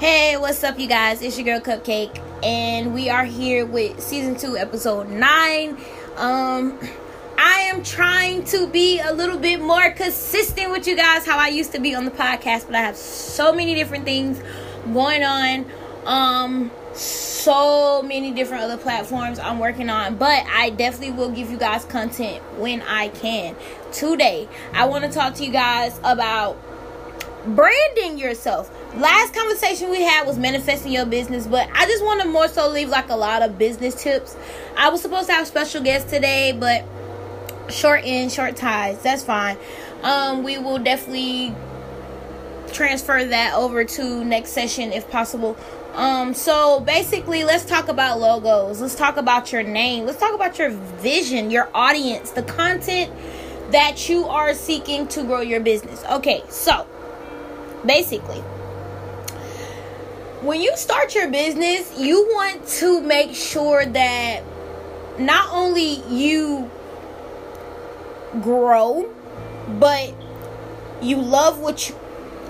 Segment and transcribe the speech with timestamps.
[0.00, 1.20] Hey, what's up, you guys?
[1.20, 5.76] It's your girl Cupcake, and we are here with season two, episode nine.
[6.16, 6.78] Um,
[7.36, 11.48] I am trying to be a little bit more consistent with you guys, how I
[11.48, 14.40] used to be on the podcast, but I have so many different things
[14.90, 15.66] going on.
[16.06, 21.58] Um, so many different other platforms I'm working on, but I definitely will give you
[21.58, 23.54] guys content when I can.
[23.92, 26.56] Today, I want to talk to you guys about
[27.46, 28.70] branding yourself.
[28.94, 32.68] Last conversation we had was manifesting your business, but I just want to more so
[32.68, 34.36] leave like a lot of business tips.
[34.76, 36.84] I was supposed to have special guests today, but
[37.72, 39.00] short in, short ties.
[39.02, 39.56] That's fine.
[40.02, 41.54] Um, we will definitely
[42.72, 45.56] transfer that over to next session if possible.
[45.94, 48.80] Um, so basically, let's talk about logos.
[48.80, 50.06] Let's talk about your name.
[50.06, 53.12] Let's talk about your vision, your audience, the content
[53.72, 56.04] that you are seeking to grow your business.
[56.10, 56.86] Okay, so
[57.84, 58.40] basically
[60.42, 64.42] when you start your business you want to make sure that
[65.18, 66.70] not only you
[68.40, 69.12] grow
[69.78, 70.14] but
[71.02, 71.96] you love what you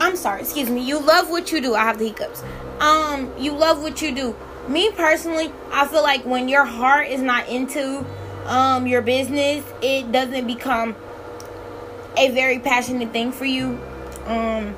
[0.00, 0.82] I'm sorry, excuse me.
[0.82, 1.74] You love what you do.
[1.74, 2.42] I have the hiccups.
[2.80, 4.36] Um, you love what you do.
[4.68, 8.04] Me personally, I feel like when your heart is not into
[8.46, 10.94] um your business, it doesn't become
[12.16, 13.80] a very passionate thing for you.
[14.26, 14.74] Um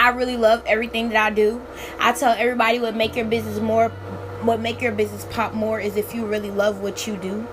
[0.00, 1.60] I really love everything that I do.
[1.98, 3.90] I tell everybody what make your business more
[4.40, 7.46] what make your business pop more is if you really love what you do.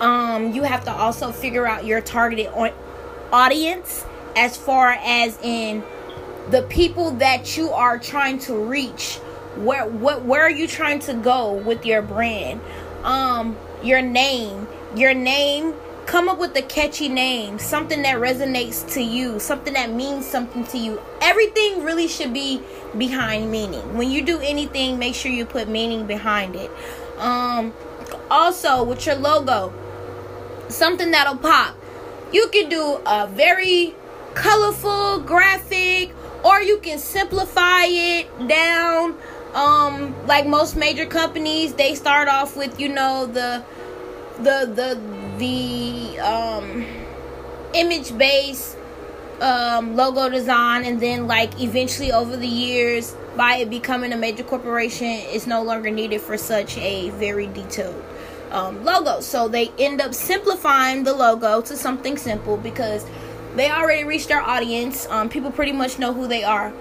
[0.00, 2.52] Um, you have to also figure out your targeted
[3.32, 5.82] audience as far as in
[6.50, 9.16] the people that you are trying to reach.
[9.56, 12.60] Where what where are you trying to go with your brand?
[13.02, 15.74] Um, your name, your name
[16.08, 20.64] come up with a catchy name, something that resonates to you, something that means something
[20.64, 20.98] to you.
[21.20, 22.62] Everything really should be
[22.96, 23.94] behind meaning.
[23.94, 26.70] When you do anything, make sure you put meaning behind it.
[27.18, 27.74] Um
[28.30, 29.70] also with your logo,
[30.70, 31.76] something that'll pop.
[32.32, 33.94] You can do a very
[34.32, 39.14] colorful graphic or you can simplify it down
[39.54, 43.64] um like most major companies they start off with you know the
[44.36, 46.84] the the the um,
[47.74, 48.76] image based
[49.40, 54.42] um, logo design, and then like eventually over the years, by it becoming a major
[54.42, 58.04] corporation, it's no longer needed for such a very detailed
[58.50, 59.20] um, logo.
[59.20, 63.06] So they end up simplifying the logo to something simple because
[63.54, 65.06] they already reached their audience.
[65.08, 66.72] Um, people pretty much know who they are.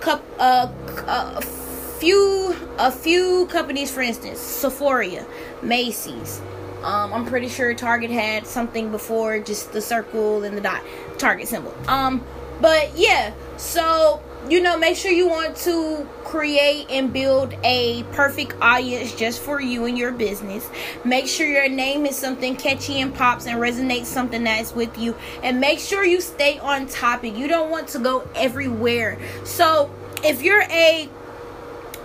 [0.00, 0.68] Cup, uh,
[1.06, 5.26] a few, a few companies, for instance, Sephora,
[5.62, 6.40] Macy's.
[6.86, 10.84] Um, I'm pretty sure Target had something before just the circle and the dot
[11.18, 11.74] Target symbol.
[11.88, 12.24] Um,
[12.60, 18.54] but yeah, so you know, make sure you want to create and build a perfect
[18.60, 20.70] audience just for you and your business.
[21.04, 25.16] Make sure your name is something catchy and pops and resonates something that's with you.
[25.42, 27.36] And make sure you stay on topic.
[27.36, 29.18] You don't want to go everywhere.
[29.42, 29.90] So,
[30.22, 31.08] if you're a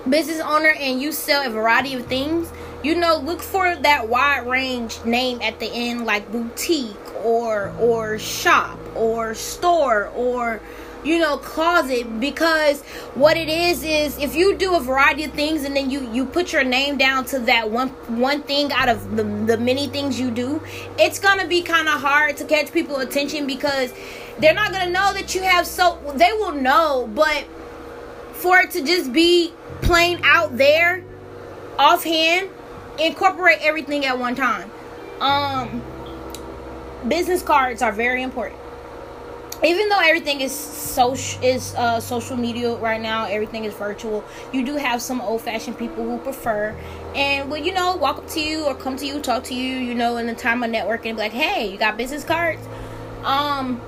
[0.09, 2.51] business owner and you sell a variety of things,
[2.83, 8.17] you know look for that wide range name at the end like boutique or or
[8.17, 10.61] shop or store or
[11.03, 12.19] you know closet.
[12.19, 12.81] Because
[13.13, 16.25] what it is is if you do a variety of things and then you you
[16.25, 20.19] put your name down to that one one thing out of the, the many things
[20.19, 20.61] you do
[20.97, 23.93] it's gonna be kind of hard to catch people attention because
[24.39, 27.45] they're not gonna know that you have so they will know but
[28.33, 31.03] for it to just be plain out there
[31.77, 32.49] offhand
[32.99, 34.69] incorporate everything at one time.
[35.19, 35.81] Um,
[37.07, 38.59] business cards are very important.
[39.63, 44.23] Even though everything is social is uh, social media right now, everything is virtual.
[44.51, 46.75] You do have some old fashioned people who prefer
[47.13, 49.77] and will you know walk up to you or come to you, talk to you,
[49.77, 52.61] you know, in the time of networking, be like, hey, you got business cards?
[53.23, 53.79] Um,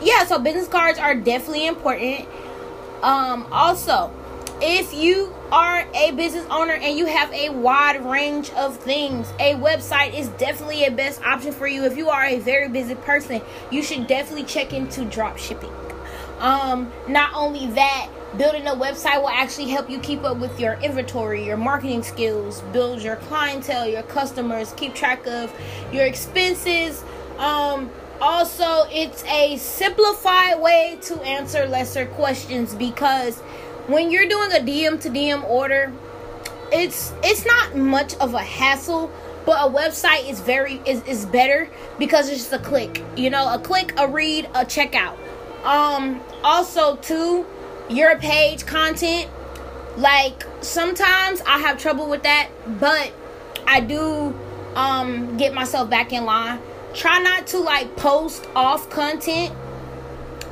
[0.00, 2.28] yeah, so business cards are definitely important.
[3.02, 4.12] Um, also,
[4.60, 9.54] if you are a business owner and you have a wide range of things, a
[9.54, 11.84] website is definitely a best option for you.
[11.84, 15.72] If you are a very busy person, you should definitely check into drop shipping.
[16.38, 20.74] Um, not only that, building a website will actually help you keep up with your
[20.82, 25.52] inventory, your marketing skills, build your clientele, your customers, keep track of
[25.92, 27.04] your expenses.
[27.38, 33.42] Um, also, it's a simplified way to answer lesser questions because
[33.88, 35.92] when you're doing a DM to DM order,
[36.72, 39.10] it's it's not much of a hassle,
[39.46, 41.68] but a website is very is, is better
[41.98, 43.04] because it's just a click.
[43.16, 45.16] You know, a click, a read, a checkout.
[45.64, 47.46] Um also too,
[47.88, 49.30] your page content
[49.96, 52.50] Like sometimes I have trouble with that,
[52.80, 53.12] but
[53.66, 54.34] I do
[54.76, 56.60] um get myself back in line.
[56.94, 59.54] Try not to like post off content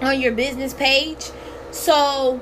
[0.02, 1.30] on your business page.
[1.72, 2.40] So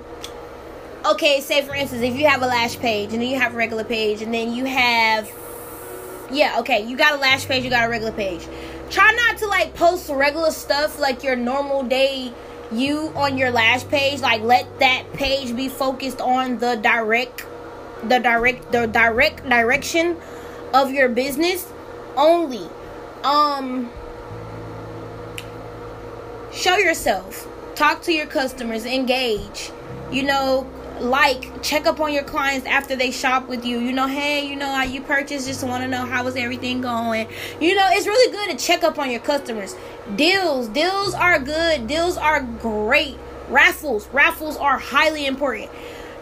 [1.07, 3.57] okay, say for instance, if you have a lash page and then you have a
[3.57, 5.31] regular page and then you have
[6.31, 8.47] yeah, okay, you got a lash page, you got a regular page.
[8.91, 12.33] Try not to like post regular stuff like your normal day
[12.71, 14.21] you on your lash page.
[14.21, 17.47] Like let that page be focused on the direct
[18.05, 20.17] the direct the direct direction
[20.75, 21.71] of your business
[22.17, 22.69] only.
[23.25, 23.91] Um
[26.53, 27.49] show yourself.
[27.75, 29.71] Talk to your customers, engage.
[30.11, 30.71] You know,
[31.03, 33.79] like check up on your clients after they shop with you.
[33.79, 36.81] You know hey you know how you purchased just want to know how was everything
[36.81, 37.29] going.
[37.61, 39.75] You know it's really good to check up on your customers.
[40.17, 43.19] Deals deals are good deals are great.
[43.49, 45.71] Raffles raffles are highly important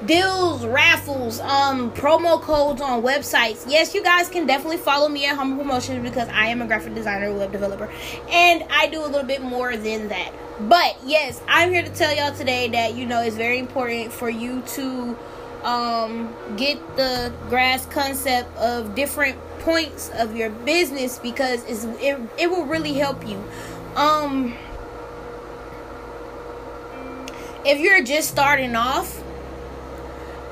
[0.06, 5.36] deals raffles um promo codes on websites yes you guys can definitely follow me at
[5.36, 7.90] humble promotions because i am a graphic designer web developer
[8.30, 10.32] and i do a little bit more than that
[10.68, 14.28] but yes, I'm here to tell y'all today that you know it's very important for
[14.28, 15.16] you to
[15.64, 22.50] um, get the grasp concept of different points of your business because it's, it it
[22.50, 23.42] will really help you.
[23.96, 24.54] Um,
[27.64, 29.22] if you're just starting off,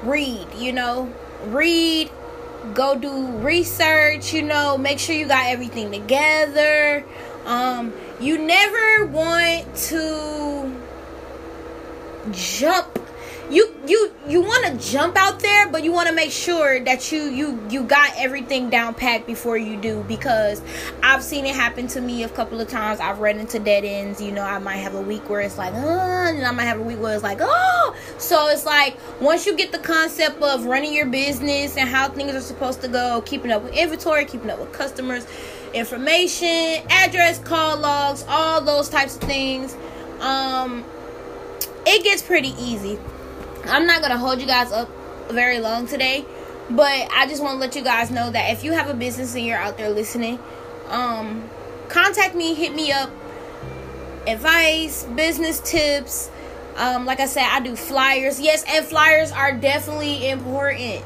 [0.02, 0.46] read.
[0.56, 1.12] You know,
[1.46, 2.10] read.
[2.74, 4.32] Go do research.
[4.32, 7.04] You know, make sure you got everything together.
[7.44, 10.74] Um, you never want to
[12.32, 13.07] jump
[13.50, 17.10] you you you want to jump out there but you want to make sure that
[17.10, 20.60] you you you got everything down packed before you do because
[21.02, 24.20] i've seen it happen to me a couple of times i've run into dead ends
[24.20, 26.82] you know i might have a week where it's like and i might have a
[26.82, 30.92] week where it's like oh so it's like once you get the concept of running
[30.92, 34.58] your business and how things are supposed to go keeping up with inventory keeping up
[34.58, 35.26] with customers
[35.74, 39.76] information, address, call logs, all those types of things.
[40.20, 40.84] Um,
[41.86, 42.98] it gets pretty easy.
[43.64, 44.88] I'm not gonna hold you guys up
[45.30, 46.24] very long today,
[46.70, 49.34] but I just want to let you guys know that if you have a business
[49.34, 50.38] and you're out there listening,
[50.88, 51.48] um,
[51.88, 53.10] contact me, hit me up.
[54.26, 56.30] Advice, business tips.
[56.76, 58.40] Um, like I said, I do flyers.
[58.40, 61.04] Yes, and flyers are definitely important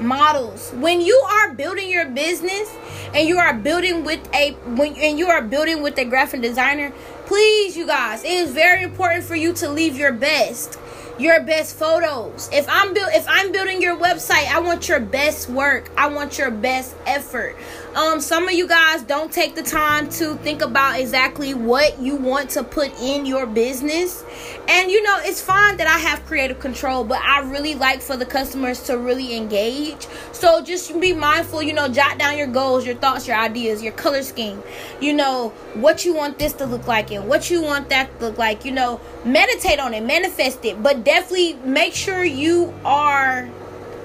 [0.00, 2.70] models when you are building your business
[3.14, 6.92] and you are building with a when and you are building with a graphic designer
[7.26, 10.78] please you guys it is very important for you to leave your best
[11.18, 12.50] your best photos.
[12.52, 15.90] If i'm build if i'm building your website i want your best work.
[15.96, 17.56] I want your best effort
[17.96, 22.14] um, some of you guys don't take the time to think about exactly what you
[22.14, 24.22] want to put in your business.
[24.68, 28.18] And you know, it's fine that I have creative control, but I really like for
[28.18, 30.06] the customers to really engage.
[30.32, 33.94] So just be mindful, you know, jot down your goals, your thoughts, your ideas, your
[33.94, 34.62] color scheme,
[35.00, 38.26] you know, what you want this to look like and what you want that to
[38.26, 43.48] look like, you know, meditate on it, manifest it, but definitely make sure you are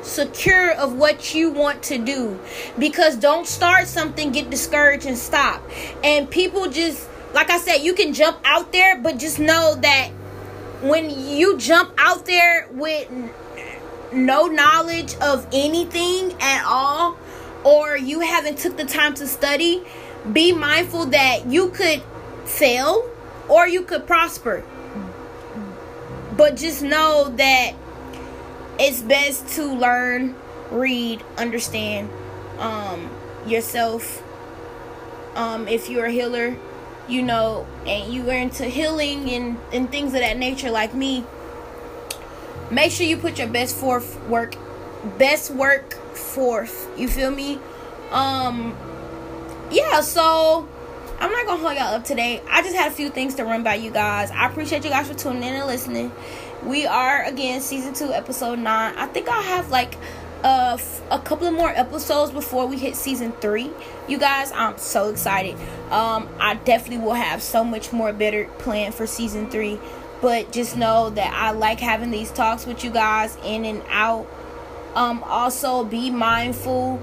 [0.01, 2.39] secure of what you want to do.
[2.77, 5.61] Because don't start something get discouraged and stop.
[6.03, 10.09] And people just like i said you can jump out there but just know that
[10.81, 13.09] when you jump out there with
[14.11, 17.17] no knowledge of anything at all
[17.63, 19.81] or you haven't took the time to study
[20.33, 22.01] be mindful that you could
[22.45, 23.09] fail
[23.49, 24.63] or you could prosper.
[26.37, 27.73] But just know that
[28.81, 30.35] it's best to learn,
[30.71, 32.09] read, understand
[32.57, 33.11] um,
[33.45, 34.23] yourself.
[35.35, 36.57] Um, if you're a healer,
[37.07, 41.23] you know, and you are into healing and, and things of that nature, like me,
[42.71, 44.55] make sure you put your best forth work,
[45.19, 46.89] best work forth.
[46.97, 47.59] You feel me?
[48.09, 48.75] Um,
[49.69, 50.01] yeah.
[50.01, 50.67] So
[51.19, 52.41] I'm not gonna hold y'all up today.
[52.49, 54.31] I just had a few things to run by you guys.
[54.31, 56.11] I appreciate you guys for tuning in and listening
[56.63, 58.95] we are again season two, episode nine.
[58.97, 59.95] I think I'll have like
[60.43, 63.71] a, a couple of more episodes before we hit season three.
[64.07, 65.55] You guys, I'm so excited.
[65.91, 69.79] Um, I definitely will have so much more better planned for season three.
[70.21, 74.27] But just know that I like having these talks with you guys in and out.
[74.93, 77.01] Um, also be mindful.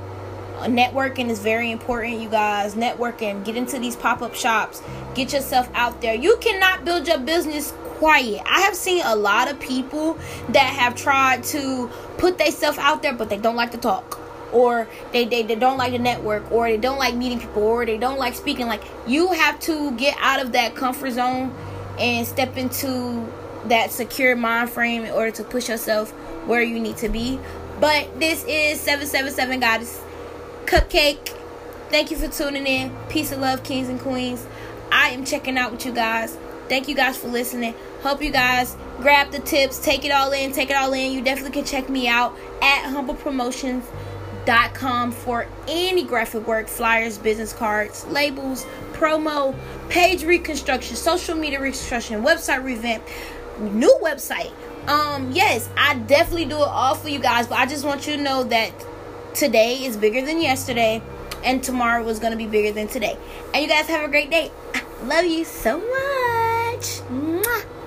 [0.60, 2.74] Networking is very important, you guys.
[2.74, 4.82] Networking, get into these pop up shops,
[5.14, 6.14] get yourself out there.
[6.14, 8.42] You cannot build your business quiet.
[8.46, 10.18] I have seen a lot of people
[10.50, 14.18] that have tried to put themselves out there, but they don't like to talk.
[14.52, 17.84] Or they, they, they don't like the network, or they don't like meeting people, or
[17.84, 18.66] they don't like speaking.
[18.66, 21.54] Like, you have to get out of that comfort zone
[21.98, 23.30] and step into
[23.66, 26.10] that secure mind frame in order to push yourself
[26.46, 27.38] where you need to be.
[27.80, 30.00] But this is 777 Goddess
[30.64, 31.34] Cupcake.
[31.90, 32.96] Thank you for tuning in.
[33.08, 34.46] Peace and love, kings and queens.
[34.90, 36.36] I am checking out with you guys.
[36.68, 37.74] Thank you guys for listening.
[38.02, 41.12] Hope you guys grab the tips, take it all in, take it all in.
[41.12, 48.06] You definitely can check me out at humblepromotions.com for any graphic work, flyers, business cards,
[48.06, 49.54] labels, promo,
[49.88, 53.04] page reconstruction, social media reconstruction, website revamp,
[53.60, 54.52] new website.
[54.88, 58.16] Um, yes, I definitely do it all for you guys, but I just want you
[58.16, 58.72] to know that
[59.34, 61.02] today is bigger than yesterday
[61.44, 63.16] and tomorrow going to be bigger than today.
[63.54, 64.50] And you guys have a great day.
[64.74, 67.00] I love you so much.
[67.10, 67.77] Mwah.